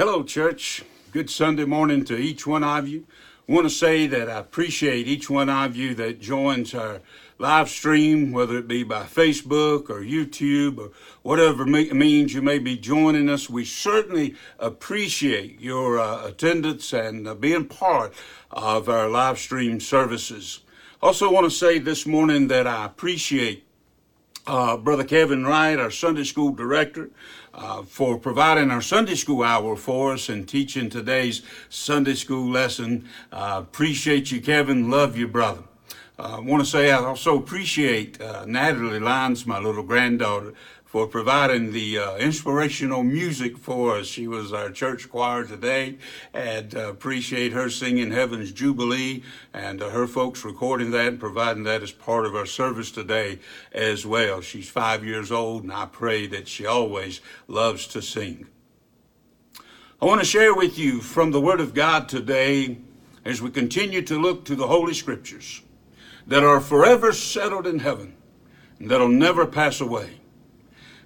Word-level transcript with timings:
Hello, 0.00 0.22
church. 0.22 0.82
Good 1.12 1.28
Sunday 1.28 1.66
morning 1.66 2.06
to 2.06 2.16
each 2.16 2.46
one 2.46 2.64
of 2.64 2.88
you. 2.88 3.04
I 3.46 3.52
want 3.52 3.66
to 3.66 3.70
say 3.70 4.06
that 4.06 4.30
I 4.30 4.38
appreciate 4.38 5.06
each 5.06 5.28
one 5.28 5.50
of 5.50 5.76
you 5.76 5.94
that 5.96 6.22
joins 6.22 6.72
our 6.72 7.02
live 7.36 7.68
stream, 7.68 8.32
whether 8.32 8.56
it 8.56 8.66
be 8.66 8.82
by 8.82 9.02
Facebook 9.02 9.90
or 9.90 10.00
YouTube 10.00 10.78
or 10.78 10.92
whatever 11.20 11.66
means 11.66 12.32
you 12.32 12.40
may 12.40 12.58
be 12.58 12.78
joining 12.78 13.28
us. 13.28 13.50
We 13.50 13.66
certainly 13.66 14.36
appreciate 14.58 15.60
your 15.60 15.98
uh, 15.98 16.28
attendance 16.28 16.94
and 16.94 17.28
uh, 17.28 17.34
being 17.34 17.66
part 17.66 18.14
of 18.50 18.88
our 18.88 19.06
live 19.06 19.38
stream 19.38 19.80
services. 19.80 20.60
Also, 21.02 21.30
want 21.30 21.44
to 21.44 21.50
say 21.50 21.78
this 21.78 22.06
morning 22.06 22.48
that 22.48 22.66
I 22.66 22.86
appreciate 22.86 23.66
uh, 24.46 24.78
Brother 24.78 25.04
Kevin 25.04 25.44
Wright, 25.44 25.78
our 25.78 25.90
Sunday 25.90 26.24
school 26.24 26.52
director, 26.52 27.10
uh, 27.54 27.82
for 27.82 28.18
providing 28.18 28.70
our 28.70 28.80
Sunday 28.80 29.14
school 29.14 29.42
hour 29.42 29.76
for 29.76 30.12
us 30.12 30.28
and 30.28 30.48
teaching 30.48 30.88
today's 30.88 31.42
Sunday 31.68 32.14
school 32.14 32.50
lesson. 32.50 33.08
Uh, 33.32 33.56
appreciate 33.62 34.30
you, 34.30 34.40
Kevin. 34.40 34.90
Love 34.90 35.16
you, 35.16 35.28
brother. 35.28 35.62
Uh, 36.18 36.36
I 36.36 36.40
want 36.40 36.62
to 36.62 36.70
say 36.70 36.90
I 36.90 36.98
also 36.98 37.38
appreciate 37.38 38.20
uh, 38.20 38.44
Natalie 38.46 39.00
Lyons, 39.00 39.46
my 39.46 39.58
little 39.58 39.82
granddaughter, 39.82 40.52
for 40.90 41.06
providing 41.06 41.70
the 41.70 41.96
uh, 41.96 42.16
inspirational 42.16 43.04
music 43.04 43.56
for 43.56 43.98
us. 43.98 44.08
She 44.08 44.26
was 44.26 44.52
our 44.52 44.70
church 44.70 45.08
choir 45.08 45.44
today, 45.44 45.98
and 46.34 46.74
uh, 46.74 46.88
appreciate 46.88 47.52
her 47.52 47.70
singing 47.70 48.10
Heaven's 48.10 48.50
Jubilee 48.50 49.22
and 49.54 49.80
uh, 49.80 49.90
her 49.90 50.08
folks 50.08 50.44
recording 50.44 50.90
that 50.90 51.06
and 51.06 51.20
providing 51.20 51.62
that 51.62 51.84
as 51.84 51.92
part 51.92 52.26
of 52.26 52.34
our 52.34 52.44
service 52.44 52.90
today 52.90 53.38
as 53.70 54.04
well. 54.04 54.40
She's 54.40 54.68
five 54.68 55.04
years 55.04 55.30
old, 55.30 55.62
and 55.62 55.72
I 55.72 55.86
pray 55.86 56.26
that 56.26 56.48
she 56.48 56.66
always 56.66 57.20
loves 57.46 57.86
to 57.86 58.02
sing. 58.02 58.48
I 60.02 60.06
want 60.06 60.20
to 60.20 60.26
share 60.26 60.56
with 60.56 60.76
you 60.76 61.00
from 61.00 61.30
the 61.30 61.40
Word 61.40 61.60
of 61.60 61.72
God 61.72 62.08
today 62.08 62.78
as 63.24 63.40
we 63.40 63.50
continue 63.50 64.02
to 64.02 64.20
look 64.20 64.44
to 64.46 64.56
the 64.56 64.66
Holy 64.66 64.94
Scriptures 64.94 65.62
that 66.26 66.42
are 66.42 66.60
forever 66.60 67.12
settled 67.12 67.68
in 67.68 67.78
heaven 67.78 68.16
and 68.80 68.90
that'll 68.90 69.06
never 69.06 69.46
pass 69.46 69.80
away. 69.80 70.19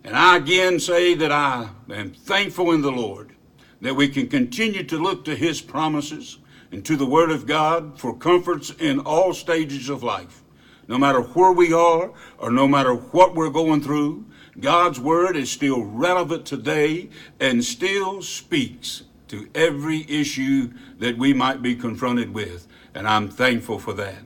And 0.04 0.14
I 0.14 0.36
again 0.36 0.78
say 0.78 1.14
that 1.14 1.32
I 1.32 1.70
am 1.90 2.12
thankful 2.12 2.72
in 2.72 2.82
the 2.82 2.92
Lord 2.92 3.34
that 3.80 3.96
we 3.96 4.08
can 4.08 4.28
continue 4.28 4.82
to 4.84 4.98
look 4.98 5.24
to 5.24 5.34
His 5.34 5.62
promises 5.62 6.38
and 6.70 6.84
to 6.84 6.96
the 6.96 7.06
Word 7.06 7.30
of 7.30 7.46
God 7.46 7.98
for 7.98 8.14
comforts 8.14 8.70
in 8.70 9.00
all 9.00 9.32
stages 9.32 9.88
of 9.88 10.02
life. 10.02 10.42
No 10.88 10.98
matter 10.98 11.22
where 11.22 11.52
we 11.52 11.72
are 11.72 12.12
or 12.36 12.50
no 12.50 12.68
matter 12.68 12.94
what 12.94 13.34
we're 13.34 13.48
going 13.48 13.80
through, 13.80 14.26
God's 14.60 15.00
Word 15.00 15.36
is 15.36 15.50
still 15.50 15.82
relevant 15.82 16.44
today 16.44 17.08
and 17.40 17.64
still 17.64 18.20
speaks 18.20 19.04
to 19.28 19.48
every 19.54 20.04
issue 20.08 20.70
that 20.98 21.16
we 21.16 21.32
might 21.32 21.62
be 21.62 21.74
confronted 21.74 22.34
with. 22.34 22.68
And 22.94 23.08
I'm 23.08 23.30
thankful 23.30 23.78
for 23.78 23.94
that. 23.94 24.18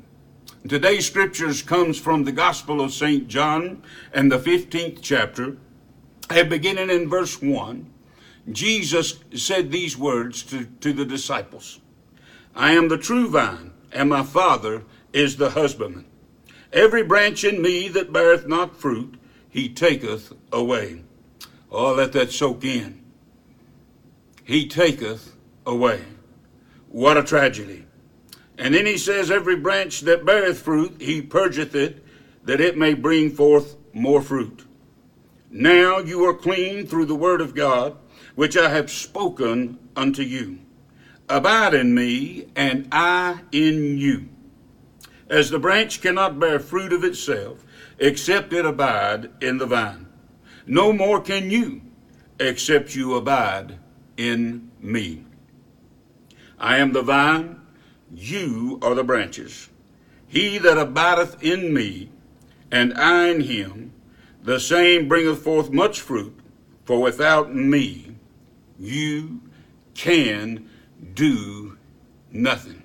Today's 0.69 1.07
scriptures 1.07 1.63
comes 1.63 1.99
from 1.99 2.25
the 2.25 2.33
Gospel 2.33 2.81
of 2.81 2.93
St. 2.93 3.29
John 3.29 3.83
and 4.13 4.31
the 4.31 4.41
15th 4.41 4.99
chapter 5.01 5.57
and 6.31 6.51
beginning 6.51 6.91
in 6.91 7.09
verse 7.09 7.41
1, 7.41 7.91
Jesus 8.51 9.19
said 9.35 9.71
these 9.71 9.97
words 9.97 10.43
to, 10.45 10.67
to 10.81 10.93
the 10.93 11.05
disciples 11.05 11.81
I 12.55 12.73
am 12.73 12.89
the 12.89 12.99
true 12.99 13.29
vine, 13.29 13.73
and 13.93 14.09
my 14.09 14.23
Father 14.23 14.83
is 15.13 15.37
the 15.37 15.51
husbandman. 15.51 16.07
Every 16.73 17.03
branch 17.03 17.45
in 17.45 17.63
me 17.63 17.89
that 17.89 18.13
beareth 18.13 18.47
not 18.47 18.77
fruit, 18.77 19.15
he 19.49 19.69
taketh 19.69 20.33
away. 20.53 21.03
Oh, 21.71 21.95
let 21.95 22.13
that 22.13 22.33
soak 22.33 22.65
in. 22.65 23.03
He 24.45 24.67
taketh 24.67 25.35
away. 25.65 26.03
What 26.89 27.17
a 27.17 27.23
tragedy. 27.23 27.87
And 28.57 28.75
then 28.75 28.87
he 28.87 28.99
says, 28.99 29.31
Every 29.31 29.57
branch 29.57 30.01
that 30.01 30.25
beareth 30.25 30.61
fruit, 30.61 31.01
he 31.01 31.23
purgeth 31.23 31.75
it, 31.75 32.05
that 32.45 32.61
it 32.61 32.77
may 32.77 32.95
bring 32.95 33.31
forth 33.31 33.77
more 33.93 34.23
fruit. 34.23 34.65
Now 35.51 35.99
you 35.99 36.25
are 36.27 36.35
clean 36.35 36.87
through 36.87 37.07
the 37.07 37.15
word 37.15 37.41
of 37.41 37.55
God, 37.55 37.97
which 38.35 38.57
I 38.57 38.69
have 38.69 38.91
spoken 38.91 39.79
unto 39.97 40.23
you. 40.23 40.59
Abide 41.29 41.75
in 41.75 41.95
me, 41.95 42.49
and 42.55 42.89
I 42.93 43.41
in 43.53 43.99
you. 43.99 44.29
As 45.29 45.51
the 45.51 45.59
branch 45.59 46.01
cannot 46.01 46.39
bear 46.39 46.59
fruit 46.59 46.93
of 46.93 47.05
itself, 47.05 47.65
except 47.99 48.53
it 48.53 48.65
abide 48.65 49.31
in 49.43 49.59
the 49.59 49.67
vine. 49.67 50.07
No 50.67 50.93
more 50.93 51.21
can 51.21 51.51
you, 51.51 51.83
except 52.39 52.95
you 52.95 53.15
abide 53.15 53.79
in 54.17 54.71
me. 54.81 55.25
I 56.59 56.79
am 56.79 56.93
the 56.93 57.03
vine, 57.03 57.61
you 58.13 58.79
are 58.83 58.95
the 58.95 59.05
branches. 59.05 59.69
He 60.27 60.59
that 60.59 60.79
abideth 60.79 61.43
in 61.43 61.73
me, 61.73 62.11
and 62.71 62.93
I 62.95 63.29
in 63.29 63.41
him, 63.41 63.93
the 64.49 64.59
same 64.59 65.09
bringeth 65.09 65.43
forth 65.43 65.71
much 65.71 66.01
fruit, 66.01 66.35
for 66.87 67.03
without 67.03 67.55
me 67.55 68.17
you 68.79 69.43
can 69.93 70.67
do 71.13 71.77
nothing. 72.33 72.83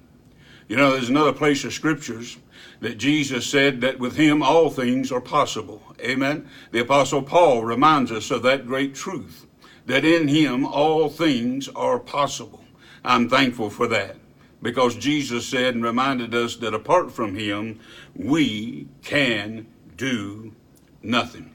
You 0.67 0.75
know, 0.75 0.91
there's 0.91 1.07
another 1.07 1.31
place 1.31 1.63
of 1.63 1.71
scriptures 1.71 2.37
that 2.81 2.97
Jesus 2.97 3.49
said 3.49 3.79
that 3.79 3.97
with 3.97 4.17
him 4.17 4.43
all 4.43 4.69
things 4.69 5.09
are 5.09 5.21
possible. 5.21 5.81
Amen. 6.01 6.49
The 6.71 6.81
Apostle 6.81 7.21
Paul 7.21 7.63
reminds 7.63 8.11
us 8.11 8.29
of 8.29 8.43
that 8.43 8.67
great 8.67 8.93
truth 8.93 9.47
that 9.85 10.03
in 10.03 10.27
him 10.27 10.65
all 10.65 11.07
things 11.07 11.69
are 11.69 11.97
possible. 11.97 12.65
I'm 13.05 13.29
thankful 13.29 13.69
for 13.69 13.87
that 13.87 14.17
because 14.61 14.97
Jesus 14.97 15.47
said 15.47 15.75
and 15.75 15.83
reminded 15.85 16.35
us 16.35 16.57
that 16.57 16.73
apart 16.73 17.09
from 17.09 17.35
him, 17.35 17.79
we 18.13 18.89
can 19.01 19.65
do 19.95 20.53
nothing. 21.01 21.52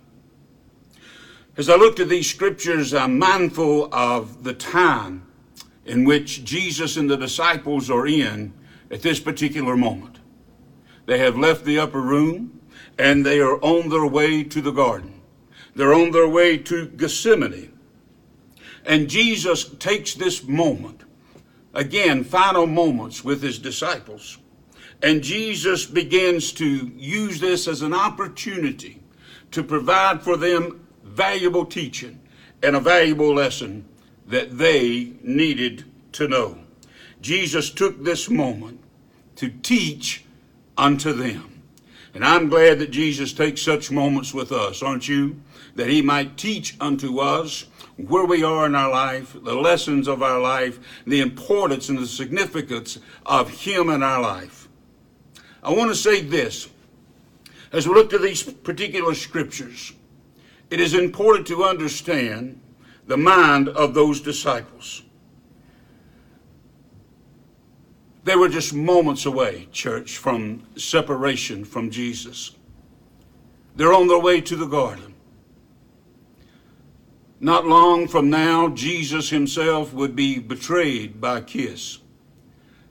As 1.58 1.68
I 1.68 1.74
looked 1.74 1.98
at 1.98 2.08
these 2.08 2.30
scriptures, 2.30 2.94
I'm 2.94 3.18
mindful 3.18 3.92
of 3.92 4.44
the 4.44 4.54
time 4.54 5.26
in 5.86 6.04
which 6.04 6.44
Jesus 6.44 6.96
and 6.96 7.10
the 7.10 7.16
disciples 7.16 7.90
are 7.90 8.06
in 8.06 8.52
at 8.92 9.02
this 9.02 9.18
particular 9.18 9.76
moment. 9.76 10.20
They 11.06 11.18
have 11.18 11.36
left 11.36 11.64
the 11.64 11.80
upper 11.80 12.00
room 12.00 12.60
and 12.96 13.26
they 13.26 13.40
are 13.40 13.56
on 13.60 13.88
their 13.88 14.06
way 14.06 14.44
to 14.44 14.60
the 14.60 14.70
garden. 14.70 15.20
They're 15.74 15.94
on 15.94 16.12
their 16.12 16.28
way 16.28 16.58
to 16.58 16.86
Gethsemane. 16.90 17.76
And 18.84 19.10
Jesus 19.10 19.64
takes 19.80 20.14
this 20.14 20.44
moment, 20.44 21.02
again, 21.74 22.22
final 22.22 22.68
moments 22.68 23.24
with 23.24 23.42
his 23.42 23.58
disciples. 23.58 24.38
And 25.02 25.24
Jesus 25.24 25.86
begins 25.86 26.52
to 26.52 26.92
use 26.96 27.40
this 27.40 27.66
as 27.66 27.82
an 27.82 27.94
opportunity 27.94 29.02
to 29.50 29.64
provide 29.64 30.22
for 30.22 30.36
them 30.36 30.84
valuable 31.08 31.64
teaching 31.64 32.20
and 32.62 32.76
a 32.76 32.80
valuable 32.80 33.34
lesson 33.34 33.84
that 34.26 34.58
they 34.58 35.12
needed 35.22 35.84
to 36.12 36.28
know. 36.28 36.58
Jesus 37.20 37.70
took 37.70 38.02
this 38.02 38.30
moment 38.30 38.80
to 39.36 39.48
teach 39.48 40.24
unto 40.76 41.12
them. 41.12 41.62
And 42.14 42.24
I'm 42.24 42.48
glad 42.48 42.78
that 42.78 42.90
Jesus 42.90 43.32
takes 43.32 43.62
such 43.62 43.90
moments 43.90 44.32
with 44.32 44.50
us, 44.50 44.82
aren't 44.82 45.08
you? 45.08 45.40
That 45.74 45.88
he 45.88 46.02
might 46.02 46.36
teach 46.36 46.76
unto 46.80 47.20
us 47.20 47.66
where 47.96 48.24
we 48.24 48.42
are 48.42 48.66
in 48.66 48.74
our 48.74 48.90
life, 48.90 49.36
the 49.42 49.54
lessons 49.54 50.08
of 50.08 50.22
our 50.22 50.40
life, 50.40 50.78
the 51.06 51.20
importance 51.20 51.88
and 51.88 51.98
the 51.98 52.06
significance 52.06 52.98
of 53.26 53.50
him 53.50 53.90
in 53.90 54.02
our 54.02 54.20
life. 54.20 54.68
I 55.62 55.72
want 55.72 55.90
to 55.90 55.96
say 55.96 56.22
this 56.22 56.68
as 57.72 57.86
we 57.86 57.94
look 57.94 58.10
to 58.10 58.18
these 58.18 58.42
particular 58.42 59.14
scriptures 59.14 59.92
it 60.70 60.80
is 60.80 60.94
important 60.94 61.46
to 61.46 61.64
understand 61.64 62.60
the 63.06 63.16
mind 63.16 63.68
of 63.68 63.94
those 63.94 64.20
disciples. 64.20 65.02
They 68.24 68.36
were 68.36 68.50
just 68.50 68.74
moments 68.74 69.24
away, 69.24 69.68
church, 69.72 70.18
from 70.18 70.62
separation 70.76 71.64
from 71.64 71.90
Jesus. 71.90 72.54
They're 73.76 73.94
on 73.94 74.08
their 74.08 74.18
way 74.18 74.42
to 74.42 74.56
the 74.56 74.66
garden. 74.66 75.14
Not 77.40 77.66
long 77.66 78.08
from 78.08 78.28
now, 78.28 78.68
Jesus 78.68 79.30
himself 79.30 79.94
would 79.94 80.14
be 80.14 80.38
betrayed 80.38 81.20
by 81.20 81.38
a 81.38 81.42
kiss. 81.42 81.98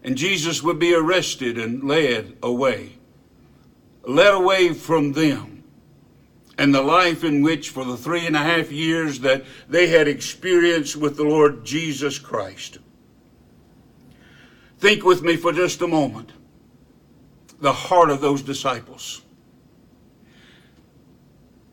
And 0.04 0.18
Jesus 0.18 0.64
would 0.64 0.80
be 0.80 0.96
arrested 0.96 1.58
and 1.58 1.84
led 1.84 2.38
away. 2.42 2.94
Led 4.04 4.34
away 4.34 4.74
from 4.74 5.12
them 5.12 5.57
and 6.58 6.74
the 6.74 6.82
life 6.82 7.24
in 7.24 7.42
which, 7.42 7.70
for 7.70 7.86
the 7.86 7.98
three 7.98 8.26
and 8.26 8.36
a 8.36 8.40
half 8.40 8.72
years 8.72 9.20
that 9.20 9.46
they 9.70 9.88
had 9.88 10.08
experienced 10.08 10.96
with 10.96 11.18
the 11.18 11.24
Lord 11.24 11.64
Jesus 11.64 12.18
Christ. 12.18 12.80
Think 14.80 15.04
with 15.04 15.22
me 15.22 15.36
for 15.36 15.52
just 15.54 15.82
a 15.82 15.88
moment 15.88 16.32
the 17.60 17.74
heart 17.74 18.12
of 18.12 18.22
those 18.22 18.42
disciples. 18.44 19.22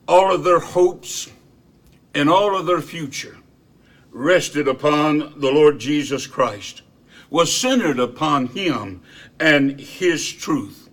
All 0.09 0.35
of 0.35 0.45
their 0.45 0.61
hopes 0.61 1.31
and 2.15 2.31
all 2.31 2.57
of 2.57 2.67
their 2.67 2.81
future 2.81 3.37
rested 4.15 4.69
upon 4.69 5.19
the 5.41 5.51
Lord 5.51 5.79
Jesus 5.79 6.27
Christ, 6.27 6.83
was 7.31 7.55
centered 7.55 7.99
upon 7.99 8.47
him 8.47 9.03
and 9.41 9.79
his 9.81 10.33
truth. 10.33 10.89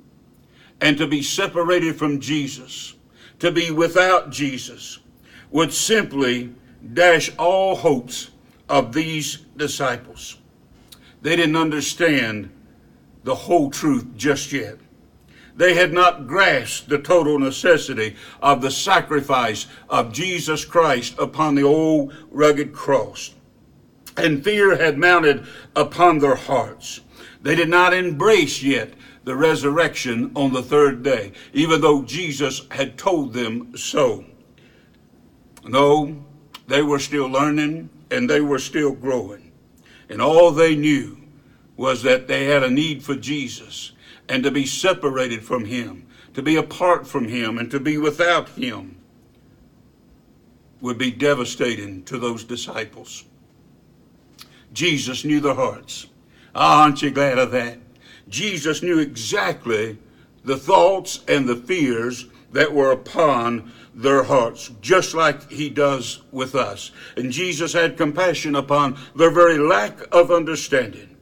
And 0.81 0.97
to 0.97 1.05
be 1.05 1.21
separated 1.21 1.95
from 1.95 2.19
Jesus, 2.19 2.95
to 3.41 3.51
be 3.51 3.71
without 3.71 4.29
Jesus, 4.29 4.99
would 5.49 5.73
simply 5.73 6.53
dash 6.93 7.35
all 7.37 7.75
hopes 7.75 8.29
of 8.69 8.93
these 8.93 9.37
disciples. 9.57 10.37
They 11.23 11.35
didn't 11.35 11.55
understand 11.55 12.51
the 13.23 13.33
whole 13.33 13.71
truth 13.71 14.05
just 14.15 14.51
yet. 14.53 14.77
They 15.55 15.73
had 15.73 15.91
not 15.91 16.27
grasped 16.27 16.89
the 16.89 16.99
total 16.99 17.39
necessity 17.39 18.15
of 18.43 18.61
the 18.61 18.69
sacrifice 18.69 19.65
of 19.89 20.13
Jesus 20.13 20.63
Christ 20.63 21.15
upon 21.17 21.55
the 21.55 21.63
old 21.63 22.13
rugged 22.29 22.73
cross. 22.73 23.33
And 24.17 24.43
fear 24.43 24.77
had 24.77 24.99
mounted 24.99 25.47
upon 25.75 26.19
their 26.19 26.35
hearts. 26.35 27.01
They 27.41 27.55
did 27.55 27.69
not 27.69 27.91
embrace 27.91 28.61
yet 28.61 28.93
the 29.23 29.35
resurrection 29.35 30.31
on 30.35 30.53
the 30.53 30.63
third 30.63 31.03
day, 31.03 31.31
even 31.53 31.81
though 31.81 32.03
Jesus 32.03 32.65
had 32.71 32.97
told 32.97 33.33
them 33.33 33.75
so. 33.77 34.25
No, 35.63 36.23
they 36.67 36.81
were 36.81 36.99
still 36.99 37.27
learning 37.27 37.89
and 38.09 38.29
they 38.29 38.41
were 38.41 38.59
still 38.59 38.93
growing. 38.93 39.51
And 40.09 40.21
all 40.21 40.51
they 40.51 40.75
knew 40.75 41.17
was 41.77 42.03
that 42.03 42.27
they 42.27 42.45
had 42.45 42.63
a 42.63 42.69
need 42.69 43.03
for 43.03 43.15
Jesus 43.15 43.91
and 44.27 44.43
to 44.43 44.51
be 44.51 44.65
separated 44.65 45.43
from 45.43 45.65
Him, 45.65 46.07
to 46.33 46.41
be 46.41 46.55
apart 46.55 47.07
from 47.07 47.27
Him, 47.27 47.57
and 47.57 47.69
to 47.71 47.79
be 47.79 47.97
without 47.97 48.49
Him 48.49 48.97
would 50.79 50.97
be 50.97 51.11
devastating 51.11 52.03
to 52.03 52.17
those 52.17 52.43
disciples. 52.43 53.23
Jesus 54.73 55.23
knew 55.23 55.39
their 55.39 55.53
hearts. 55.53 56.07
Oh, 56.55 56.81
aren't 56.81 57.01
you 57.01 57.11
glad 57.11 57.37
of 57.37 57.51
that? 57.51 57.77
Jesus 58.31 58.81
knew 58.81 58.97
exactly 58.97 59.99
the 60.43 60.57
thoughts 60.57 61.23
and 61.27 61.47
the 61.47 61.55
fears 61.55 62.25
that 62.51 62.73
were 62.73 62.91
upon 62.91 63.71
their 63.93 64.23
hearts, 64.23 64.71
just 64.81 65.13
like 65.13 65.51
he 65.51 65.69
does 65.69 66.21
with 66.31 66.55
us. 66.55 66.91
And 67.17 67.31
Jesus 67.31 67.73
had 67.73 67.97
compassion 67.97 68.55
upon 68.55 68.97
their 69.15 69.31
very 69.31 69.57
lack 69.59 69.99
of 70.13 70.31
understanding. 70.31 71.15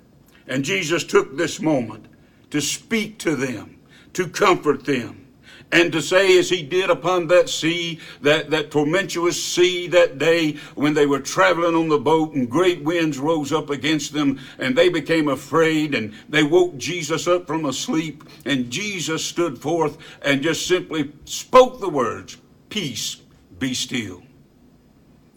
And 0.47 0.63
Jesus 0.63 1.03
took 1.03 1.35
this 1.35 1.59
moment 1.59 2.05
to 2.51 2.61
speak 2.61 3.17
to 3.19 3.35
them, 3.35 3.79
to 4.13 4.27
comfort 4.27 4.85
them, 4.85 5.27
and 5.71 5.91
to 5.91 6.01
say, 6.01 6.39
as 6.39 6.49
he 6.49 6.63
did 6.63 6.89
upon 6.89 7.27
that 7.27 7.47
sea, 7.47 7.99
that, 8.21 8.49
that 8.49 8.71
tumultuous 8.71 9.41
sea 9.41 9.87
that 9.87 10.17
day 10.17 10.53
when 10.73 10.95
they 10.95 11.05
were 11.05 11.19
traveling 11.19 11.75
on 11.75 11.89
the 11.89 11.97
boat 11.99 12.33
and 12.33 12.49
great 12.49 12.83
winds 12.83 13.19
rose 13.19 13.53
up 13.53 13.69
against 13.69 14.13
them 14.13 14.39
and 14.57 14.75
they 14.75 14.89
became 14.89 15.27
afraid 15.27 15.93
and 15.93 16.13
they 16.27 16.41
woke 16.41 16.75
Jesus 16.77 17.27
up 17.27 17.45
from 17.45 17.65
a 17.65 17.73
sleep 17.73 18.23
and 18.45 18.71
Jesus 18.71 19.23
stood 19.23 19.59
forth 19.59 19.97
and 20.23 20.41
just 20.41 20.65
simply 20.65 21.11
spoke 21.25 21.79
the 21.79 21.89
words, 21.89 22.37
Peace, 22.69 23.17
be 23.59 23.75
still. 23.75 24.23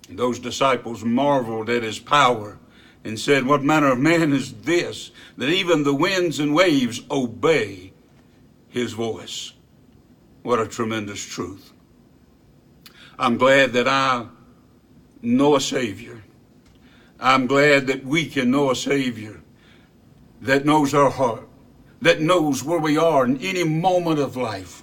And 0.08 0.18
those 0.18 0.38
disciples 0.38 1.04
marveled 1.04 1.68
at 1.68 1.82
his 1.82 1.98
power 1.98 2.58
and 3.04 3.18
said, 3.18 3.44
What 3.44 3.62
manner 3.62 3.92
of 3.92 3.98
man 3.98 4.32
is 4.32 4.54
this, 4.62 5.10
that 5.36 5.50
even 5.50 5.82
the 5.82 5.94
winds 5.94 6.38
and 6.38 6.54
waves 6.54 7.02
obey 7.10 7.92
his 8.70 8.94
voice? 8.94 9.52
What 10.42 10.60
a 10.60 10.66
tremendous 10.66 11.24
truth. 11.24 11.72
I'm 13.18 13.36
glad 13.36 13.72
that 13.74 13.86
I 13.86 14.26
know 15.20 15.56
a 15.56 15.60
Savior. 15.60 16.22
I'm 17.20 17.46
glad 17.46 17.86
that 17.86 18.04
we 18.04 18.26
can 18.26 18.50
know 18.50 18.70
a 18.70 18.76
Savior 18.76 19.40
that 20.40 20.64
knows 20.64 20.92
our 20.92 21.10
heart, 21.10 21.48
that 22.00 22.20
knows 22.20 22.64
where 22.64 22.80
we 22.80 22.96
are 22.96 23.24
in 23.24 23.38
any 23.38 23.62
moment 23.62 24.18
of 24.18 24.36
life, 24.36 24.82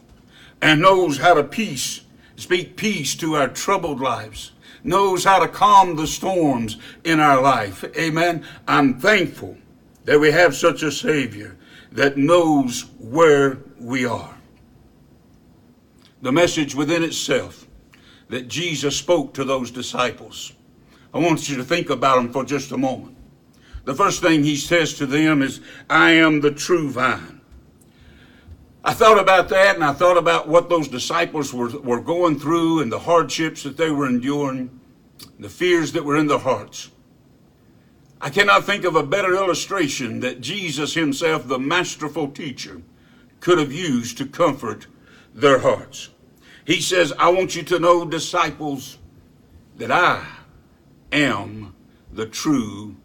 and 0.61 0.81
knows 0.81 1.17
how 1.17 1.33
to 1.33 1.43
peace, 1.43 2.01
speak 2.37 2.77
peace 2.77 3.15
to 3.15 3.35
our 3.35 3.49
troubled 3.49 3.99
lives 3.99 4.53
knows 4.83 5.23
how 5.23 5.39
to 5.39 5.47
calm 5.47 5.95
the 5.95 6.07
storms 6.07 6.77
in 7.03 7.19
our 7.19 7.41
life. 7.41 7.83
Amen. 7.97 8.45
I'm 8.67 8.99
thankful 8.99 9.57
that 10.05 10.19
we 10.19 10.31
have 10.31 10.55
such 10.55 10.83
a 10.83 10.91
Savior 10.91 11.57
that 11.91 12.17
knows 12.17 12.85
where 12.99 13.59
we 13.79 14.05
are. 14.05 14.38
The 16.21 16.31
message 16.31 16.75
within 16.75 17.03
itself 17.03 17.67
that 18.29 18.47
Jesus 18.47 18.95
spoke 18.95 19.33
to 19.33 19.43
those 19.43 19.71
disciples. 19.71 20.53
I 21.13 21.19
want 21.19 21.49
you 21.49 21.57
to 21.57 21.63
think 21.63 21.89
about 21.89 22.17
them 22.17 22.31
for 22.31 22.43
just 22.43 22.71
a 22.71 22.77
moment. 22.77 23.17
The 23.85 23.95
first 23.95 24.21
thing 24.21 24.43
he 24.43 24.55
says 24.55 24.93
to 24.95 25.05
them 25.05 25.41
is, 25.41 25.61
I 25.89 26.11
am 26.11 26.41
the 26.41 26.51
true 26.51 26.89
vine. 26.89 27.41
I 28.83 28.93
thought 28.93 29.19
about 29.19 29.49
that 29.49 29.75
and 29.75 29.83
I 29.83 29.93
thought 29.93 30.17
about 30.17 30.47
what 30.47 30.69
those 30.69 30.87
disciples 30.87 31.53
were, 31.53 31.69
were 31.79 31.99
going 31.99 32.39
through 32.39 32.81
and 32.81 32.91
the 32.91 32.99
hardships 32.99 33.63
that 33.63 33.77
they 33.77 33.89
were 33.89 34.07
enduring, 34.07 34.79
the 35.39 35.49
fears 35.49 35.91
that 35.93 36.05
were 36.05 36.17
in 36.17 36.27
their 36.27 36.39
hearts. 36.39 36.91
I 38.21 38.29
cannot 38.29 38.65
think 38.65 38.83
of 38.85 38.95
a 38.95 39.03
better 39.03 39.33
illustration 39.33 40.19
that 40.19 40.41
Jesus 40.41 40.93
himself, 40.93 41.47
the 41.47 41.59
masterful 41.59 42.29
teacher, 42.29 42.81
could 43.39 43.57
have 43.57 43.71
used 43.71 44.17
to 44.17 44.25
comfort 44.25 44.87
their 45.33 45.59
hearts. 45.59 46.09
He 46.65 46.81
says, 46.81 47.13
I 47.17 47.29
want 47.29 47.55
you 47.55 47.63
to 47.63 47.79
know, 47.79 48.05
disciples, 48.05 48.97
that 49.77 49.91
I 49.91 50.25
am 51.11 51.73
the 52.11 52.25
true 52.25 52.95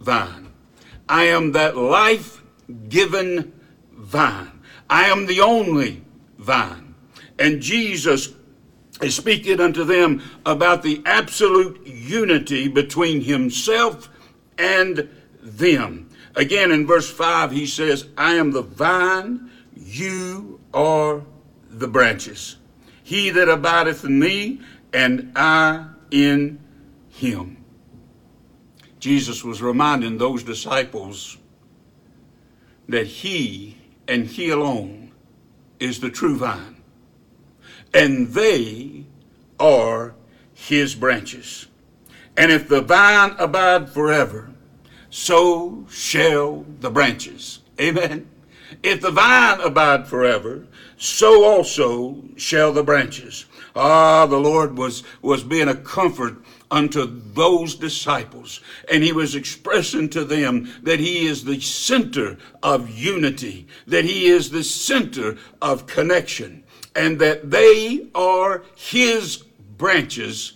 vine. 0.00 0.48
I 1.08 1.24
am 1.24 1.52
that 1.52 1.76
life 1.76 2.42
given 2.88 3.52
vine. 3.92 4.60
I 4.88 5.06
am 5.06 5.26
the 5.26 5.40
only 5.40 6.04
vine. 6.38 6.94
And 7.38 7.60
Jesus 7.60 8.34
is 9.00 9.16
speaking 9.16 9.60
unto 9.60 9.84
them 9.84 10.22
about 10.46 10.82
the 10.82 11.02
absolute 11.04 11.84
unity 11.86 12.68
between 12.68 13.20
himself 13.20 14.08
and 14.58 15.08
them. 15.42 16.08
Again, 16.36 16.70
in 16.70 16.86
verse 16.86 17.10
5, 17.10 17.50
he 17.50 17.66
says, 17.66 18.06
I 18.16 18.34
am 18.34 18.52
the 18.52 18.62
vine, 18.62 19.50
you 19.74 20.60
are 20.72 21.22
the 21.82 21.88
branches. 21.88 22.56
He 23.02 23.28
that 23.30 23.48
abideth 23.48 24.04
in 24.04 24.18
me, 24.18 24.60
and 24.94 25.32
I 25.36 25.86
in 26.10 26.58
him. 27.10 27.62
Jesus 28.98 29.44
was 29.44 29.60
reminding 29.60 30.16
those 30.16 30.42
disciples 30.42 31.36
that 32.88 33.06
he 33.06 33.76
and 34.08 34.26
He 34.26 34.50
alone 34.50 35.12
is 35.78 36.00
the 36.00 36.10
true 36.10 36.36
vine. 36.36 36.76
And 37.94 38.28
they 38.28 39.06
are 39.58 40.14
His 40.54 40.94
branches. 40.94 41.66
And 42.36 42.50
if 42.50 42.68
the 42.68 42.80
vine 42.80 43.34
abide 43.38 43.90
forever, 43.90 44.50
so 45.10 45.86
shall 45.90 46.64
the 46.80 46.90
branches. 46.90 47.60
Amen. 47.80 48.28
If 48.82 49.02
the 49.02 49.10
vine 49.10 49.60
abide 49.60 50.06
forever, 50.06 50.66
so 51.02 51.44
also 51.44 52.22
shall 52.36 52.72
the 52.72 52.84
branches. 52.84 53.46
Ah, 53.74 54.24
the 54.26 54.38
Lord 54.38 54.78
was, 54.78 55.02
was 55.20 55.42
being 55.42 55.66
a 55.66 55.74
comfort 55.74 56.36
unto 56.70 57.06
those 57.34 57.74
disciples. 57.74 58.60
And 58.88 59.02
he 59.02 59.10
was 59.10 59.34
expressing 59.34 60.10
to 60.10 60.24
them 60.24 60.72
that 60.84 61.00
he 61.00 61.26
is 61.26 61.42
the 61.42 61.60
center 61.60 62.38
of 62.62 62.88
unity, 62.88 63.66
that 63.88 64.04
he 64.04 64.26
is 64.26 64.50
the 64.50 64.62
center 64.62 65.38
of 65.60 65.88
connection, 65.88 66.62
and 66.94 67.18
that 67.18 67.50
they 67.50 68.06
are 68.14 68.62
his 68.76 69.38
branches 69.76 70.52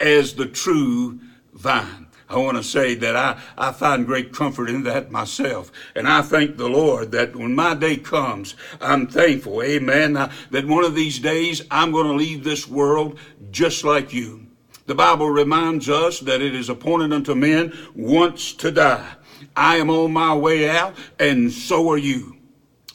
as 0.00 0.32
the 0.32 0.46
true 0.46 1.20
vine. 1.52 2.06
I 2.30 2.38
want 2.38 2.56
to 2.56 2.62
say 2.62 2.94
that 2.94 3.16
I, 3.16 3.40
I 3.58 3.72
find 3.72 4.06
great 4.06 4.32
comfort 4.32 4.70
in 4.70 4.84
that 4.84 5.10
myself. 5.10 5.72
And 5.96 6.08
I 6.08 6.22
thank 6.22 6.56
the 6.56 6.68
Lord 6.68 7.10
that 7.10 7.34
when 7.34 7.56
my 7.56 7.74
day 7.74 7.96
comes, 7.96 8.54
I'm 8.80 9.08
thankful, 9.08 9.62
amen, 9.62 10.16
uh, 10.16 10.30
that 10.52 10.64
one 10.64 10.84
of 10.84 10.94
these 10.94 11.18
days 11.18 11.62
I'm 11.72 11.90
going 11.90 12.06
to 12.06 12.14
leave 12.14 12.44
this 12.44 12.68
world 12.68 13.18
just 13.50 13.82
like 13.82 14.12
you. 14.12 14.46
The 14.86 14.94
Bible 14.94 15.28
reminds 15.28 15.88
us 15.88 16.20
that 16.20 16.40
it 16.40 16.54
is 16.54 16.68
appointed 16.68 17.12
unto 17.12 17.34
men 17.34 17.76
once 17.96 18.52
to 18.54 18.70
die. 18.70 19.08
I 19.56 19.76
am 19.76 19.90
on 19.90 20.12
my 20.12 20.34
way 20.34 20.70
out, 20.70 20.94
and 21.18 21.50
so 21.50 21.90
are 21.90 21.98
you. 21.98 22.36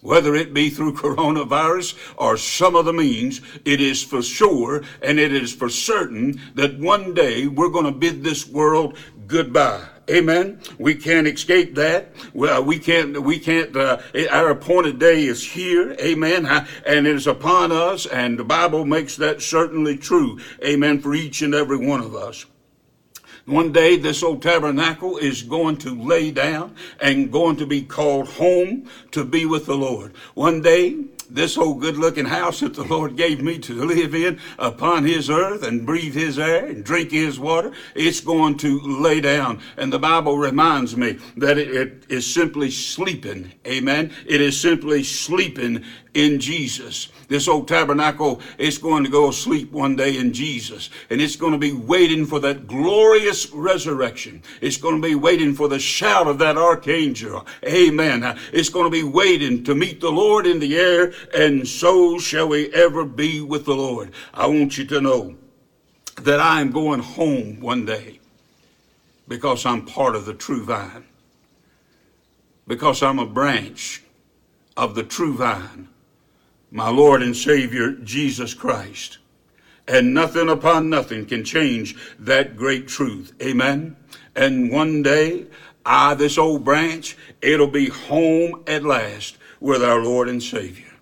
Whether 0.06 0.36
it 0.36 0.54
be 0.54 0.70
through 0.70 0.94
coronavirus 0.98 1.98
or 2.18 2.38
some 2.38 2.76
other 2.76 2.94
means, 2.94 3.42
it 3.66 3.82
is 3.82 4.04
for 4.04 4.22
sure 4.22 4.84
and 5.02 5.18
it 5.18 5.34
is 5.34 5.52
for 5.52 5.68
certain 5.68 6.40
that 6.54 6.78
one 6.78 7.16
day 7.16 7.48
we're 7.48 7.70
going 7.70 7.86
to 7.86 7.92
bid 7.92 8.24
this 8.24 8.48
world 8.48 8.98
goodbye. 9.28 9.88
Amen. 10.10 10.60
We 10.78 10.94
can't 10.94 11.28
escape 11.28 11.74
that. 11.76 12.12
Well, 12.34 12.64
we 12.64 12.78
can't. 12.78 13.24
We 13.24 13.40
can't. 13.40 13.76
Uh, 13.76 13.98
our 14.30 14.52
appointed 14.52 15.00
day 15.00 15.24
is 15.24 15.44
here. 15.44 15.96
Amen. 16.00 16.46
And 16.86 17.08
it 17.08 17.16
is 17.16 17.26
upon 17.26 17.72
us, 17.72 18.06
and 18.06 18.38
the 18.38 18.44
Bible 18.44 18.86
makes 18.86 19.16
that 19.18 19.42
certainly 19.42 19.98
true. 19.98 20.40
Amen. 20.64 21.00
For 21.00 21.16
each 21.16 21.42
and 21.42 21.56
every 21.56 21.78
one 21.78 22.02
of 22.02 22.16
us. 22.16 22.46
One 23.46 23.72
day, 23.72 23.96
this 23.98 24.24
old 24.24 24.42
tabernacle 24.42 25.18
is 25.18 25.44
going 25.44 25.78
to 25.78 26.02
lay 26.02 26.32
down 26.32 26.76
and 27.00 27.32
going 27.32 27.58
to 27.58 27.68
be 27.68 27.84
called 27.84 28.28
home 28.28 28.90
to 29.12 29.24
be 29.24 29.46
with 29.46 29.68
the 29.68 29.76
Lord. 29.76 30.16
One 30.34 30.62
day, 30.64 30.98
this 31.30 31.58
old 31.58 31.82
good 31.82 31.98
looking 31.98 32.26
house 32.26 32.60
that 32.60 32.74
the 32.74 32.84
Lord 32.84 33.16
gave 33.16 33.42
me 33.42 33.60
to 33.60 33.86
live 33.86 34.16
in 34.16 34.40
upon 34.58 35.06
His 35.06 35.30
earth 35.30 35.64
and 35.64 35.86
breathe 35.86 36.14
His 36.16 36.40
air 36.40 36.66
and 36.66 36.84
drink 36.84 37.12
His 37.12 37.40
water, 37.40 37.72
it's 37.96 38.22
going 38.22 38.58
to 38.58 38.80
lay 38.80 39.22
down. 39.22 39.62
And 39.78 39.92
the 39.92 40.00
Bible 40.00 40.38
reminds 40.38 40.96
me 40.96 41.18
that 41.38 41.58
it, 41.58 41.70
it 41.74 42.04
is 42.10 42.32
simply 42.32 42.72
sleeping. 42.72 43.52
Amen. 43.66 44.14
It 44.26 44.42
is 44.42 44.60
simply 44.60 45.04
sleeping 45.04 45.84
in 46.16 46.40
Jesus. 46.40 47.10
This 47.28 47.48
old 47.48 47.68
tabernacle 47.68 48.42
is 48.58 48.78
going 48.78 49.04
to 49.04 49.10
go 49.10 49.30
asleep 49.30 49.72
one 49.72 49.96
day 49.96 50.18
in 50.18 50.34
Jesus. 50.34 50.90
And 51.10 51.22
it's 51.22 51.36
going 51.36 51.52
to 51.52 51.58
be 51.60 51.74
waiting 51.74 52.26
for 52.26 52.40
that 52.40 52.68
glorious 52.68 53.52
resurrection. 53.52 54.42
It's 54.62 54.78
going 54.78 55.00
to 55.00 55.08
be 55.08 55.16
waiting 55.16 55.54
for 55.54 55.68
the 55.68 55.78
shout 55.78 56.28
of 56.28 56.40
that 56.40 56.58
archangel. 56.58 57.46
Amen. 57.66 58.38
It's 58.54 58.70
going 58.70 58.86
to 58.86 58.90
be 58.90 59.04
waiting 59.04 59.64
to 59.66 59.76
meet 59.76 60.02
the 60.02 60.12
Lord 60.12 60.48
in 60.48 60.60
the 60.60 60.78
air, 60.78 61.14
and 61.36 61.68
so 61.68 62.18
shall 62.18 62.48
we 62.48 62.74
ever 62.74 63.04
be 63.04 63.42
with 63.42 63.66
the 63.66 63.76
Lord. 63.76 64.12
I 64.34 64.48
want 64.48 64.78
you 64.78 64.86
to 64.86 65.02
know 65.02 65.36
that 66.22 66.40
I 66.40 66.62
am 66.62 66.72
going 66.72 67.02
home 67.02 67.60
one 67.60 67.86
day 67.86 68.20
because 69.28 69.66
I'm 69.66 69.86
part 69.86 70.16
of 70.16 70.26
the 70.26 70.34
true 70.34 70.64
vine, 70.64 71.04
because 72.68 73.04
I'm 73.04 73.20
a 73.20 73.26
branch 73.26 74.02
of 74.78 74.96
the 74.96 75.04
true 75.04 75.36
vine 75.36 75.90
my 76.72 76.90
Lord 76.90 77.22
and 77.22 77.36
Savior, 77.36 77.92
Jesus 77.92 78.54
Christ. 78.54 79.20
And 79.88 80.14
nothing 80.14 80.50
upon 80.50 80.90
nothing 80.90 81.26
can 81.26 81.44
change 81.44 81.96
that 82.20 82.56
great 82.56 82.88
truth. 82.88 83.34
Amen. 83.42 83.96
And 84.36 84.72
one 84.72 85.04
day, 85.04 85.46
I, 85.86 86.16
this 86.16 86.38
old 86.38 86.66
branch, 86.66 87.16
it'll 87.42 87.68
be 87.68 87.90
home 87.90 88.64
at 88.66 88.84
last 88.84 89.38
with 89.60 89.84
our 89.84 90.04
Lord 90.04 90.28
and 90.28 90.42
Savior. 90.42 90.94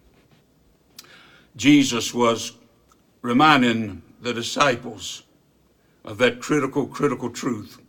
Jesus 1.55 2.13
was 2.13 2.53
reminding 3.21 4.01
the 4.21 4.33
disciples 4.33 5.23
of 6.03 6.17
that 6.17 6.41
critical, 6.41 6.87
critical 6.87 7.29
truth 7.29 7.79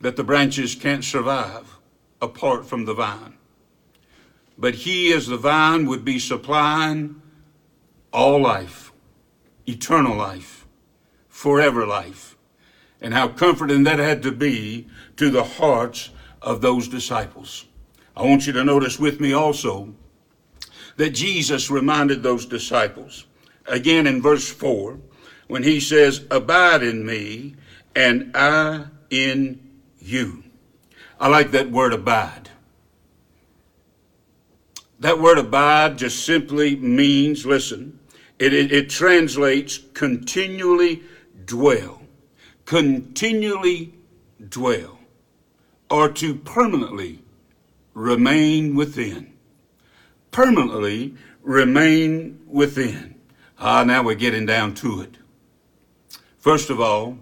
that 0.00 0.16
the 0.16 0.24
branches 0.24 0.74
can't 0.74 1.04
survive 1.04 1.78
apart 2.20 2.66
from 2.66 2.84
the 2.84 2.94
vine. 2.94 3.34
But 4.62 4.76
he, 4.76 5.12
as 5.12 5.26
the 5.26 5.36
vine, 5.36 5.86
would 5.86 6.04
be 6.04 6.20
supplying 6.20 7.20
all 8.12 8.40
life, 8.40 8.92
eternal 9.66 10.16
life, 10.16 10.68
forever 11.28 11.84
life. 11.84 12.36
And 13.00 13.12
how 13.12 13.26
comforting 13.26 13.82
that 13.82 13.98
had 13.98 14.22
to 14.22 14.30
be 14.30 14.86
to 15.16 15.30
the 15.30 15.42
hearts 15.42 16.10
of 16.40 16.60
those 16.60 16.86
disciples. 16.86 17.64
I 18.16 18.22
want 18.22 18.46
you 18.46 18.52
to 18.52 18.62
notice 18.62 19.00
with 19.00 19.18
me 19.18 19.32
also 19.32 19.94
that 20.96 21.10
Jesus 21.10 21.68
reminded 21.68 22.22
those 22.22 22.46
disciples, 22.46 23.26
again 23.66 24.06
in 24.06 24.22
verse 24.22 24.48
4, 24.48 24.96
when 25.48 25.64
he 25.64 25.80
says, 25.80 26.24
Abide 26.30 26.84
in 26.84 27.04
me, 27.04 27.56
and 27.96 28.30
I 28.36 28.84
in 29.10 29.58
you. 29.98 30.44
I 31.18 31.26
like 31.26 31.50
that 31.50 31.72
word 31.72 31.92
abide. 31.92 32.50
That 35.02 35.20
word 35.20 35.36
abide 35.36 35.98
just 35.98 36.24
simply 36.24 36.76
means, 36.76 37.44
listen, 37.44 37.98
it, 38.38 38.54
it, 38.54 38.70
it 38.70 38.88
translates 38.88 39.80
continually 39.94 41.02
dwell. 41.44 42.02
Continually 42.66 43.94
dwell. 44.48 45.00
Or 45.90 46.08
to 46.08 46.36
permanently 46.36 47.18
remain 47.94 48.76
within. 48.76 49.32
Permanently 50.30 51.16
remain 51.42 52.40
within. 52.46 53.16
Ah, 53.58 53.82
now 53.82 54.04
we're 54.04 54.14
getting 54.14 54.46
down 54.46 54.72
to 54.74 55.00
it. 55.00 55.16
First 56.38 56.70
of 56.70 56.80
all, 56.80 57.18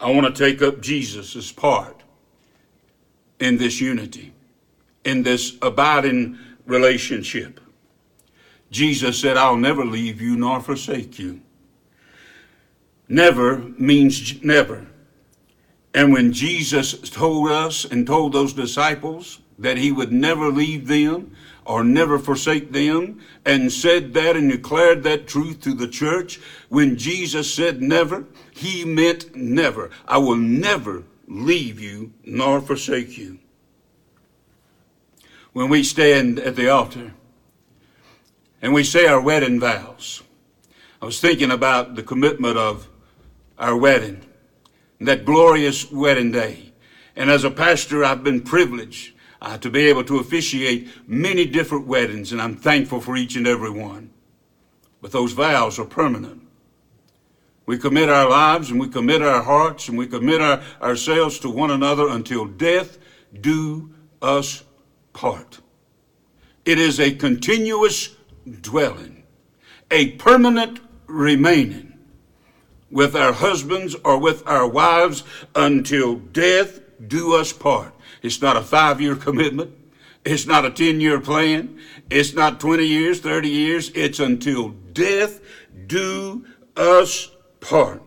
I 0.00 0.10
want 0.10 0.34
to 0.34 0.44
take 0.44 0.60
up 0.60 0.80
Jesus' 0.80 1.52
part 1.52 2.02
in 3.38 3.58
this 3.58 3.80
unity, 3.80 4.32
in 5.04 5.22
this 5.22 5.56
abiding 5.62 6.36
relationship. 6.68 7.60
Jesus 8.70 9.18
said, 9.18 9.36
I'll 9.36 9.56
never 9.56 9.84
leave 9.84 10.20
you 10.20 10.36
nor 10.36 10.60
forsake 10.60 11.18
you. 11.18 11.40
Never 13.08 13.58
means 13.58 14.42
never. 14.44 14.86
And 15.94 16.12
when 16.12 16.32
Jesus 16.32 16.92
told 17.08 17.50
us 17.50 17.86
and 17.86 18.06
told 18.06 18.32
those 18.32 18.52
disciples 18.52 19.40
that 19.58 19.78
he 19.78 19.90
would 19.90 20.12
never 20.12 20.50
leave 20.50 20.86
them 20.86 21.34
or 21.64 21.82
never 21.82 22.18
forsake 22.18 22.72
them, 22.72 23.20
and 23.44 23.70
said 23.70 24.14
that 24.14 24.36
and 24.36 24.50
declared 24.50 25.02
that 25.02 25.26
truth 25.26 25.60
to 25.60 25.74
the 25.74 25.88
church, 25.88 26.40
when 26.70 26.96
Jesus 26.96 27.52
said 27.52 27.82
never, 27.82 28.24
he 28.52 28.86
meant 28.86 29.36
never. 29.36 29.90
I 30.06 30.16
will 30.16 30.36
never 30.36 31.04
leave 31.26 31.78
you 31.78 32.10
nor 32.24 32.62
forsake 32.62 33.18
you 33.18 33.38
when 35.58 35.68
we 35.68 35.82
stand 35.82 36.38
at 36.38 36.54
the 36.54 36.68
altar 36.68 37.12
and 38.62 38.72
we 38.72 38.84
say 38.84 39.08
our 39.08 39.20
wedding 39.20 39.58
vows. 39.58 40.22
I 41.02 41.04
was 41.04 41.20
thinking 41.20 41.50
about 41.50 41.96
the 41.96 42.02
commitment 42.04 42.56
of 42.56 42.88
our 43.58 43.76
wedding, 43.76 44.24
that 45.00 45.24
glorious 45.24 45.90
wedding 45.90 46.30
day. 46.30 46.72
And 47.16 47.28
as 47.28 47.42
a 47.42 47.50
pastor, 47.50 48.04
I've 48.04 48.22
been 48.22 48.40
privileged 48.40 49.16
uh, 49.42 49.58
to 49.58 49.68
be 49.68 49.80
able 49.86 50.04
to 50.04 50.20
officiate 50.20 50.90
many 51.08 51.44
different 51.44 51.88
weddings, 51.88 52.30
and 52.30 52.40
I'm 52.40 52.54
thankful 52.54 53.00
for 53.00 53.16
each 53.16 53.34
and 53.34 53.44
every 53.48 53.70
one. 53.70 54.10
But 55.02 55.10
those 55.10 55.32
vows 55.32 55.76
are 55.80 55.84
permanent. 55.84 56.40
We 57.66 57.78
commit 57.78 58.08
our 58.08 58.30
lives 58.30 58.70
and 58.70 58.78
we 58.78 58.88
commit 58.88 59.22
our 59.22 59.42
hearts 59.42 59.88
and 59.88 59.98
we 59.98 60.06
commit 60.06 60.40
our, 60.40 60.62
ourselves 60.80 61.40
to 61.40 61.50
one 61.50 61.72
another 61.72 62.08
until 62.10 62.44
death 62.44 62.98
do 63.40 63.92
us 64.22 64.62
part. 65.18 65.58
It 66.64 66.78
is 66.78 67.00
a 67.00 67.12
continuous 67.12 68.14
dwelling, 68.60 69.24
a 69.90 70.12
permanent 70.12 70.78
remaining 71.08 71.98
with 72.88 73.16
our 73.16 73.32
husbands 73.32 73.96
or 74.04 74.16
with 74.16 74.46
our 74.46 74.68
wives 74.68 75.24
until 75.56 76.14
death 76.14 76.80
do 77.04 77.34
us 77.34 77.52
part. 77.52 77.92
It's 78.22 78.40
not 78.40 78.56
a 78.56 78.62
five 78.62 79.00
year 79.00 79.16
commitment. 79.16 79.72
It's 80.24 80.46
not 80.46 80.64
a 80.64 80.70
10 80.70 81.00
year 81.00 81.18
plan. 81.18 81.80
It's 82.10 82.32
not 82.34 82.60
20 82.60 82.86
years, 82.86 83.18
30 83.18 83.48
years. 83.48 83.90
It's 83.96 84.20
until 84.20 84.68
death 84.92 85.40
do 85.88 86.46
us 86.76 87.28
part. 87.60 88.02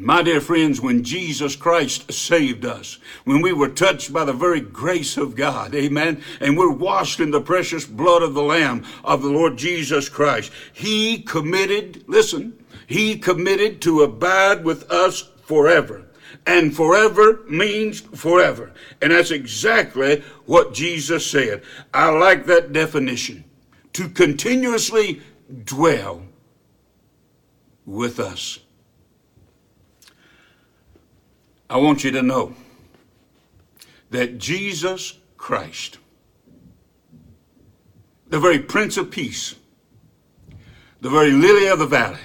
My 0.00 0.22
dear 0.22 0.40
friends, 0.40 0.80
when 0.80 1.02
Jesus 1.02 1.56
Christ 1.56 2.12
saved 2.12 2.64
us, 2.64 2.98
when 3.24 3.42
we 3.42 3.52
were 3.52 3.68
touched 3.68 4.12
by 4.12 4.24
the 4.24 4.32
very 4.32 4.60
grace 4.60 5.16
of 5.16 5.34
God, 5.34 5.74
amen, 5.74 6.22
and 6.40 6.56
we're 6.56 6.70
washed 6.70 7.18
in 7.18 7.32
the 7.32 7.40
precious 7.40 7.84
blood 7.84 8.22
of 8.22 8.32
the 8.32 8.42
Lamb 8.42 8.84
of 9.02 9.22
the 9.22 9.28
Lord 9.28 9.56
Jesus 9.56 10.08
Christ, 10.08 10.52
He 10.72 11.18
committed, 11.18 12.04
listen, 12.06 12.64
He 12.86 13.18
committed 13.18 13.82
to 13.82 14.02
abide 14.02 14.64
with 14.64 14.88
us 14.90 15.30
forever. 15.42 16.06
And 16.46 16.74
forever 16.74 17.40
means 17.48 18.00
forever. 18.00 18.72
And 19.02 19.10
that's 19.12 19.32
exactly 19.32 20.22
what 20.46 20.74
Jesus 20.74 21.26
said. 21.26 21.62
I 21.92 22.10
like 22.10 22.46
that 22.46 22.72
definition. 22.72 23.44
To 23.94 24.08
continuously 24.08 25.22
dwell 25.64 26.22
with 27.84 28.20
us. 28.20 28.60
I 31.70 31.76
want 31.76 32.02
you 32.02 32.10
to 32.12 32.22
know 32.22 32.54
that 34.10 34.38
Jesus 34.38 35.18
Christ, 35.36 35.98
the 38.28 38.40
very 38.40 38.58
Prince 38.58 38.96
of 38.96 39.10
Peace, 39.10 39.54
the 41.00 41.10
very 41.10 41.30
lily 41.30 41.66
of 41.66 41.78
the 41.78 41.86
valley, 41.86 42.18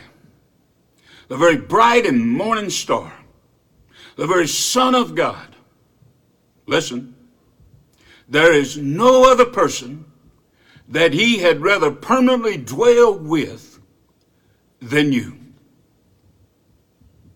the 1.27 1.37
very 1.37 1.57
bright 1.57 2.05
and 2.05 2.25
morning 2.25 2.69
star, 2.69 3.13
the 4.15 4.27
very 4.27 4.47
Son 4.47 4.95
of 4.95 5.13
God, 5.13 5.55
listen, 6.65 7.13
there 8.29 8.53
is 8.53 8.77
no 8.77 9.29
other 9.29 9.45
person 9.45 10.05
that 10.87 11.13
he 11.13 11.39
had 11.39 11.61
rather 11.61 11.91
permanently 11.91 12.57
dwell 12.57 13.17
with 13.17 13.79
than 14.81 15.11
you. 15.11 15.42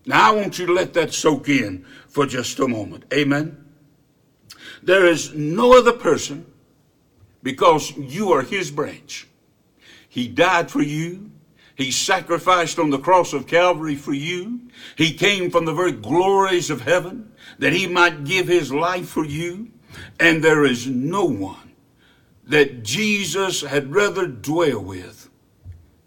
Now, 0.08 0.32
I 0.32 0.34
want 0.34 0.58
you 0.58 0.64
to 0.64 0.72
let 0.72 0.94
that 0.94 1.12
soak 1.12 1.50
in 1.50 1.84
for 2.08 2.24
just 2.24 2.58
a 2.60 2.66
moment. 2.66 3.04
Amen. 3.12 3.62
There 4.82 5.04
is 5.04 5.34
no 5.34 5.76
other 5.76 5.92
person 5.92 6.46
because 7.42 7.94
you 7.94 8.32
are 8.32 8.40
his 8.40 8.70
branch. 8.70 9.28
He 10.08 10.26
died 10.26 10.70
for 10.70 10.80
you. 10.80 11.30
He 11.74 11.90
sacrificed 11.90 12.78
on 12.78 12.88
the 12.88 12.98
cross 12.98 13.34
of 13.34 13.46
Calvary 13.46 13.96
for 13.96 14.14
you. 14.14 14.62
He 14.96 15.12
came 15.12 15.50
from 15.50 15.66
the 15.66 15.74
very 15.74 15.92
glories 15.92 16.70
of 16.70 16.80
heaven 16.80 17.30
that 17.58 17.74
he 17.74 17.86
might 17.86 18.24
give 18.24 18.48
his 18.48 18.72
life 18.72 19.10
for 19.10 19.26
you. 19.26 19.70
And 20.18 20.42
there 20.42 20.64
is 20.64 20.86
no 20.86 21.26
one 21.26 21.74
that 22.44 22.82
Jesus 22.82 23.60
had 23.60 23.92
rather 23.94 24.26
dwell 24.26 24.82
with 24.82 25.28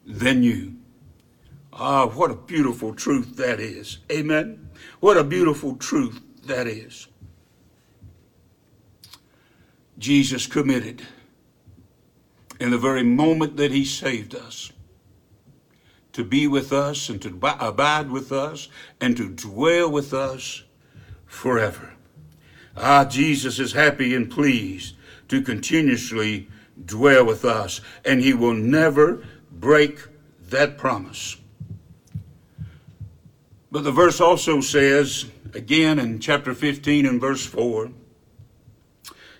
than 0.07 0.41
you. 0.41 0.80
Ah, 1.73 2.07
what 2.07 2.31
a 2.31 2.35
beautiful 2.35 2.93
truth 2.93 3.37
that 3.37 3.59
is. 3.59 3.99
Amen. 4.11 4.69
What 4.99 5.17
a 5.17 5.23
beautiful 5.23 5.75
truth 5.75 6.21
that 6.45 6.67
is. 6.67 7.07
Jesus 9.97 10.47
committed 10.47 11.03
in 12.59 12.71
the 12.71 12.77
very 12.77 13.03
moment 13.03 13.57
that 13.57 13.71
he 13.71 13.85
saved 13.85 14.35
us 14.35 14.71
to 16.13 16.23
be 16.23 16.47
with 16.47 16.73
us 16.73 17.09
and 17.09 17.21
to 17.21 17.29
abide 17.59 18.11
with 18.11 18.31
us 18.31 18.67
and 18.99 19.15
to 19.15 19.29
dwell 19.29 19.89
with 19.89 20.13
us 20.13 20.63
forever. 21.25 21.93
Ah, 22.75 23.05
Jesus 23.05 23.59
is 23.59 23.73
happy 23.73 24.13
and 24.15 24.29
pleased 24.29 24.95
to 25.29 25.41
continuously 25.41 26.49
dwell 26.85 27.25
with 27.25 27.45
us, 27.45 27.79
and 28.03 28.21
he 28.21 28.33
will 28.33 28.53
never 28.53 29.25
break 29.51 29.99
that 30.49 30.77
promise. 30.77 31.37
But 33.71 33.85
the 33.85 33.91
verse 33.91 34.19
also 34.19 34.59
says, 34.59 35.25
again 35.53 35.97
in 35.97 36.19
chapter 36.19 36.53
15 36.53 37.05
and 37.05 37.21
verse 37.21 37.45
4, 37.45 37.89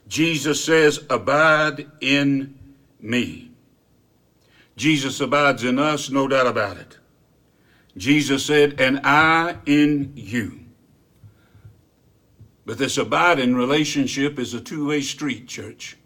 Jesus 0.08 0.64
says, 0.64 1.06
Abide 1.10 1.88
in 2.00 2.58
me. 3.00 3.52
Jesus 4.78 5.20
abides 5.20 5.64
in 5.64 5.78
us, 5.78 6.10
no 6.10 6.28
doubt 6.28 6.48
about 6.48 6.78
it. 6.78 6.98
Jesus 7.98 8.46
said, 8.46 8.80
And 8.80 9.02
I 9.04 9.58
in 9.66 10.14
you. 10.16 10.60
But 12.66 12.78
this 12.78 12.98
abiding 12.98 13.56
relationship 13.56 14.40
is 14.40 14.54
a 14.54 14.62
two 14.62 14.88
way 14.88 15.02
street, 15.02 15.48
church. 15.48 15.98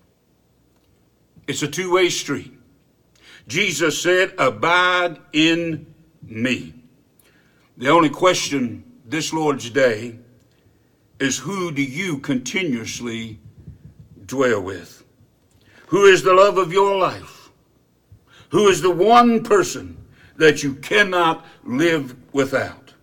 It's 1.47 1.61
a 1.61 1.67
two 1.67 1.93
way 1.93 2.09
street. 2.09 2.53
Jesus 3.47 4.01
said, 4.01 4.33
Abide 4.39 5.19
in 5.31 5.93
me. 6.23 6.73
The 7.77 7.89
only 7.89 8.09
question 8.09 8.83
this 9.05 9.33
Lord's 9.33 9.69
Day 9.69 10.17
is 11.19 11.39
who 11.39 11.71
do 11.73 11.83
you 11.83 12.19
continuously 12.19 13.39
dwell 14.25 14.61
with? 14.61 15.03
Who 15.87 16.05
is 16.05 16.23
the 16.23 16.33
love 16.33 16.57
of 16.57 16.71
your 16.71 16.97
life? 16.97 17.49
Who 18.49 18.67
is 18.67 18.81
the 18.81 18.91
one 18.91 19.43
person 19.43 19.97
that 20.37 20.63
you 20.63 20.75
cannot 20.75 21.45
live 21.65 22.15
without? 22.33 22.93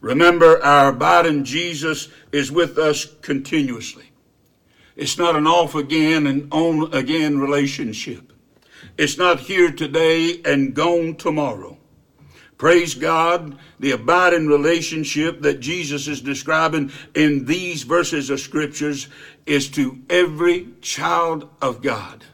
Remember, 0.00 0.62
our 0.62 0.90
abiding 0.90 1.42
Jesus 1.42 2.08
is 2.30 2.52
with 2.52 2.78
us 2.78 3.06
continuously. 3.20 4.10
It's 4.94 5.18
not 5.18 5.34
an 5.34 5.48
off 5.48 5.74
again 5.74 6.28
and 6.28 6.46
on 6.52 6.94
again 6.94 7.40
relationship. 7.40 8.32
It's 8.96 9.18
not 9.18 9.40
here 9.40 9.72
today 9.72 10.40
and 10.44 10.72
gone 10.72 11.16
tomorrow. 11.16 11.73
Praise 12.56 12.94
God, 12.94 13.58
the 13.80 13.90
abiding 13.90 14.46
relationship 14.46 15.42
that 15.42 15.60
Jesus 15.60 16.06
is 16.06 16.20
describing 16.20 16.92
in 17.14 17.46
these 17.46 17.82
verses 17.82 18.30
of 18.30 18.40
scriptures 18.40 19.08
is 19.44 19.68
to 19.70 20.00
every 20.08 20.68
child 20.80 21.48
of 21.60 21.82
God, 21.82 22.24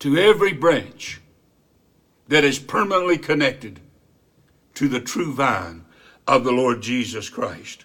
to 0.00 0.18
every 0.18 0.52
branch 0.52 1.20
that 2.28 2.44
is 2.44 2.58
permanently 2.58 3.18
connected 3.18 3.80
to 4.74 4.88
the 4.88 5.00
true 5.00 5.32
vine 5.32 5.84
of 6.26 6.44
the 6.44 6.52
Lord 6.52 6.80
Jesus 6.80 7.28
Christ. 7.28 7.84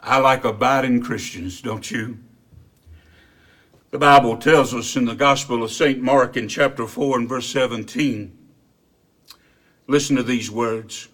I 0.00 0.18
like 0.18 0.44
abiding 0.44 1.02
Christians, 1.02 1.60
don't 1.60 1.90
you? 1.90 2.18
The 3.90 3.98
Bible 3.98 4.36
tells 4.36 4.74
us 4.74 4.94
in 4.94 5.04
the 5.04 5.14
Gospel 5.14 5.62
of 5.62 5.70
St. 5.70 6.00
Mark 6.00 6.36
in 6.36 6.48
chapter 6.48 6.86
4 6.86 7.18
and 7.18 7.28
verse 7.28 7.48
17. 7.48 8.36
Listen 9.86 10.16
to 10.16 10.22
these 10.22 10.50
words. 10.50 11.08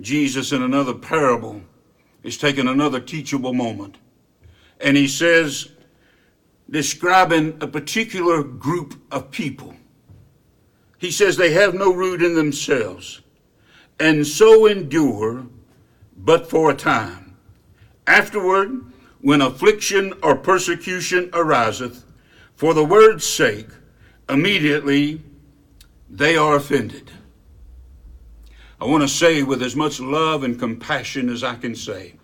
Jesus, 0.00 0.52
in 0.52 0.62
another 0.62 0.94
parable, 0.94 1.60
is 2.22 2.38
taking 2.38 2.68
another 2.68 3.00
teachable 3.00 3.52
moment. 3.52 3.96
And 4.80 4.96
he 4.96 5.08
says, 5.08 5.68
describing 6.70 7.58
a 7.60 7.66
particular 7.66 8.42
group 8.42 8.94
of 9.10 9.30
people, 9.30 9.74
he 10.98 11.10
says 11.10 11.36
they 11.36 11.52
have 11.52 11.74
no 11.74 11.92
root 11.92 12.22
in 12.22 12.34
themselves 12.34 13.20
and 13.98 14.26
so 14.26 14.66
endure 14.66 15.46
but 16.16 16.48
for 16.48 16.70
a 16.70 16.74
time. 16.74 17.36
Afterward, 18.06 18.84
when 19.20 19.42
affliction 19.42 20.14
or 20.22 20.34
persecution 20.36 21.30
ariseth, 21.32 22.04
for 22.54 22.74
the 22.74 22.84
word's 22.84 23.26
sake, 23.26 23.68
immediately 24.28 25.22
they 26.08 26.36
are 26.36 26.56
offended. 26.56 27.10
I 28.80 28.86
want 28.86 29.02
to 29.02 29.08
say 29.08 29.42
with 29.42 29.62
as 29.62 29.76
much 29.76 30.00
love 30.00 30.42
and 30.42 30.58
compassion 30.58 31.28
as 31.28 31.44
I 31.44 31.56
can 31.56 31.74
say. 31.74 32.14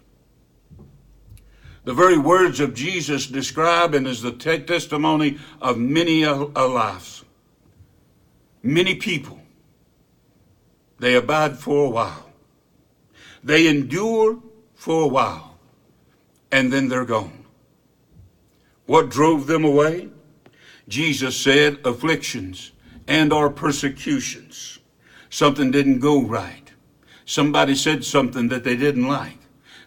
The 1.85 1.95
very 1.95 2.19
words 2.19 2.59
of 2.59 2.75
Jesus 2.75 3.27
describe 3.27 3.95
and 3.95 4.07
is 4.07 4.23
the 4.23 4.33
te- 4.33 4.61
testimony 4.61 5.39
of 5.61 5.79
many 5.79 6.23
a, 6.23 6.33
a 6.33 6.67
lives. 6.67 7.25
Many 8.63 8.97
people 8.97 9.41
they 10.99 11.15
abide 11.15 11.59
for 11.59 11.87
a 11.87 11.91
while. 11.91 12.31
They 13.45 13.69
endure 13.69 14.43
for 14.75 15.05
a 15.05 15.09
while, 15.09 15.59
and 16.51 16.73
then 16.73 16.89
they're 16.89 17.05
gone. 17.05 17.45
What 18.87 19.11
drove 19.11 19.47
them 19.47 19.65
away? 19.65 20.09
Jesus 20.89 21.37
said 21.37 21.79
afflictions 21.85 22.73
and 23.07 23.33
our 23.33 23.51
persecutions. 23.51 24.79
Something 25.31 25.71
didn't 25.71 26.01
go 26.01 26.23
right. 26.23 26.73
Somebody 27.25 27.75
said 27.75 28.05
something 28.05 28.49
that 28.49 28.65
they 28.65 28.77
didn't 28.77 29.09
like. 29.09 29.39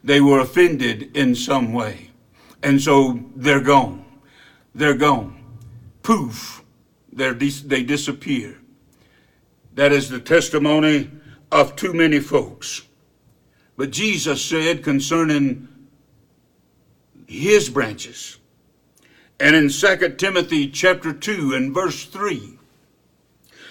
They 0.03 0.21
were 0.21 0.39
offended 0.39 1.15
in 1.15 1.35
some 1.35 1.73
way. 1.73 2.11
And 2.61 2.81
so 2.81 3.19
they're 3.35 3.61
gone. 3.61 4.05
They're 4.75 4.95
gone. 4.95 5.41
Poof. 6.03 6.63
They're 7.11 7.33
dis- 7.33 7.61
they 7.61 7.83
disappear. 7.83 8.57
That 9.73 9.91
is 9.91 10.09
the 10.09 10.19
testimony 10.19 11.09
of 11.51 11.75
too 11.75 11.93
many 11.93 12.19
folks. 12.19 12.83
But 13.77 13.91
Jesus 13.91 14.43
said 14.43 14.83
concerning 14.83 15.67
his 17.27 17.69
branches, 17.69 18.37
and 19.39 19.55
in 19.55 19.69
2 19.69 20.15
Timothy 20.17 20.69
chapter 20.69 21.13
2 21.13 21.53
and 21.53 21.73
verse 21.73 22.05
3, 22.05 22.59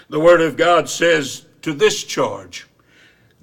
the 0.09 0.21
word 0.21 0.41
of 0.41 0.57
God 0.57 0.89
says 0.89 1.45
to 1.69 1.75
this 1.75 2.03
charge, 2.03 2.67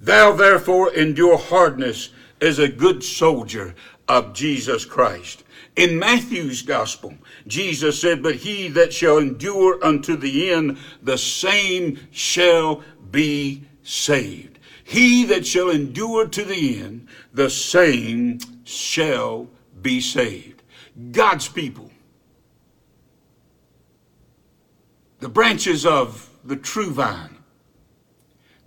Thou 0.00 0.32
therefore 0.32 0.92
endure 0.92 1.38
hardness 1.38 2.10
as 2.40 2.58
a 2.58 2.66
good 2.66 3.04
soldier 3.04 3.72
of 4.08 4.34
Jesus 4.34 4.84
Christ. 4.84 5.44
In 5.76 6.00
Matthew's 6.00 6.62
gospel, 6.62 7.14
Jesus 7.46 8.00
said, 8.00 8.24
But 8.24 8.34
he 8.34 8.66
that 8.68 8.92
shall 8.92 9.18
endure 9.18 9.78
unto 9.82 10.16
the 10.16 10.50
end, 10.50 10.76
the 11.00 11.16
same 11.16 12.00
shall 12.10 12.82
be 13.12 13.62
saved. 13.84 14.58
He 14.82 15.24
that 15.26 15.46
shall 15.46 15.70
endure 15.70 16.26
to 16.26 16.44
the 16.44 16.80
end, 16.80 17.06
the 17.32 17.48
same 17.48 18.40
shall 18.64 19.46
be 19.82 20.00
saved. 20.00 20.64
God's 21.12 21.46
people, 21.46 21.92
the 25.20 25.28
branches 25.28 25.86
of 25.86 26.28
the 26.44 26.56
true 26.56 26.90
vine, 26.90 27.35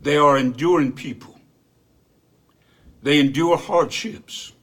they 0.01 0.17
are 0.17 0.37
enduring 0.37 0.93
people. 0.93 1.39
They 3.01 3.19
endure 3.19 3.57
hardships. 3.57 4.53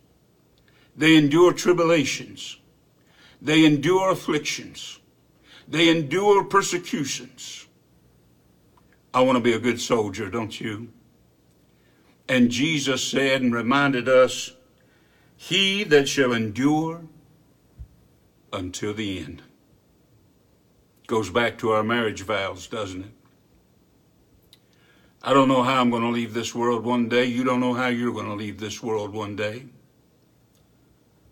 They 0.96 1.16
endure 1.16 1.52
tribulations. 1.52 2.58
They 3.40 3.64
endure 3.64 4.10
afflictions. 4.10 4.98
They 5.68 5.88
endure 5.88 6.44
persecutions. 6.44 7.66
I 9.12 9.20
want 9.22 9.36
to 9.36 9.40
be 9.40 9.52
a 9.52 9.58
good 9.58 9.80
soldier, 9.80 10.30
don't 10.30 10.60
you? 10.60 10.92
And 12.28 12.50
Jesus 12.50 13.02
said 13.04 13.42
and 13.42 13.54
reminded 13.54 14.08
us, 14.08 14.52
He 15.36 15.84
that 15.84 16.08
shall 16.08 16.32
endure 16.32 17.02
until 18.52 18.94
the 18.94 19.18
end. 19.18 19.42
Goes 21.06 21.30
back 21.30 21.56
to 21.58 21.70
our 21.70 21.82
marriage 21.82 22.22
vows, 22.22 22.66
doesn't 22.66 23.04
it? 23.04 23.10
I 25.22 25.32
don't 25.32 25.48
know 25.48 25.62
how 25.62 25.80
I'm 25.80 25.90
going 25.90 26.02
to 26.02 26.10
leave 26.10 26.34
this 26.34 26.54
world 26.54 26.84
one 26.84 27.08
day. 27.08 27.24
You 27.24 27.44
don't 27.44 27.60
know 27.60 27.74
how 27.74 27.88
you're 27.88 28.12
going 28.12 28.26
to 28.26 28.34
leave 28.34 28.60
this 28.60 28.82
world 28.82 29.12
one 29.12 29.36
day 29.36 29.66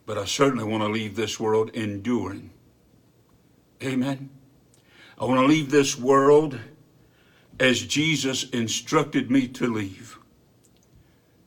but 0.07 0.19
I 0.19 0.25
certainly 0.25 0.65
want 0.65 0.83
to 0.83 0.89
leave 0.89 1.17
this 1.17 1.41
world 1.41 1.71
enduring. 1.75 2.51
Amen. 3.83 4.31
I 5.19 5.25
want 5.25 5.41
to 5.41 5.47
leave 5.47 5.71
this 5.71 5.99
world 5.99 6.59
as 7.59 7.83
Jesus 7.83 8.49
instructed 8.51 9.31
me 9.31 9.49
to 9.49 9.73
leave, 9.73 10.19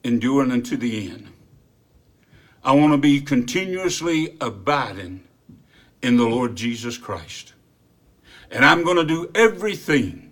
enduring 0.04 0.52
unto 0.52 0.78
the 0.78 1.10
end. 1.10 1.28
I 2.64 2.72
want 2.74 2.94
to 2.94 2.98
be 2.98 3.22
continuously 3.22 4.36
abiding 4.42 5.24
in 6.02 6.18
the 6.18 6.28
Lord 6.28 6.56
Jesus 6.56 6.98
Christ. 6.98 7.54
And 8.50 8.64
I'm 8.64 8.84
going 8.84 8.98
to 8.98 9.06
do 9.06 9.30
everything 9.36 10.27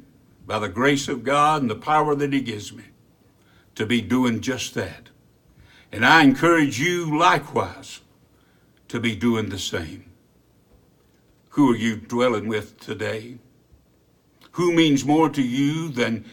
by 0.45 0.59
the 0.59 0.69
grace 0.69 1.07
of 1.07 1.23
God 1.23 1.61
and 1.61 1.69
the 1.69 1.75
power 1.75 2.15
that 2.15 2.33
He 2.33 2.41
gives 2.41 2.73
me 2.73 2.85
to 3.75 3.85
be 3.85 4.01
doing 4.01 4.41
just 4.41 4.73
that. 4.75 5.09
And 5.91 6.05
I 6.05 6.23
encourage 6.23 6.79
you 6.79 7.17
likewise 7.17 8.01
to 8.87 8.99
be 8.99 9.15
doing 9.15 9.49
the 9.49 9.59
same. 9.59 10.11
Who 11.49 11.71
are 11.71 11.77
you 11.77 11.95
dwelling 11.95 12.47
with 12.47 12.79
today? 12.79 13.37
Who 14.51 14.73
means 14.73 15.05
more 15.05 15.29
to 15.29 15.41
you 15.41 15.89
than 15.89 16.25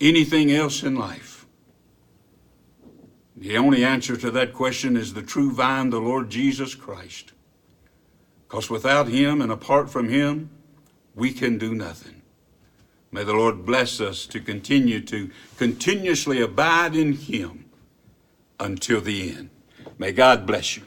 anything 0.00 0.50
else 0.50 0.82
in 0.82 0.96
life? 0.96 1.46
The 3.36 3.56
only 3.56 3.84
answer 3.84 4.16
to 4.16 4.30
that 4.32 4.52
question 4.52 4.96
is 4.96 5.14
the 5.14 5.22
true 5.22 5.50
vine, 5.50 5.90
the 5.90 6.00
Lord 6.00 6.28
Jesus 6.28 6.74
Christ. 6.74 7.32
Because 8.46 8.68
without 8.68 9.08
Him 9.08 9.40
and 9.40 9.50
apart 9.50 9.88
from 9.88 10.08
Him, 10.08 10.50
we 11.14 11.32
can 11.32 11.56
do 11.56 11.74
nothing. 11.74 12.19
May 13.12 13.24
the 13.24 13.34
Lord 13.34 13.66
bless 13.66 14.00
us 14.00 14.26
to 14.26 14.40
continue 14.40 15.00
to 15.00 15.30
continuously 15.56 16.40
abide 16.40 16.94
in 16.94 17.12
Him 17.14 17.64
until 18.60 19.00
the 19.00 19.32
end. 19.36 19.50
May 19.98 20.12
God 20.12 20.46
bless 20.46 20.76
you. 20.76 20.84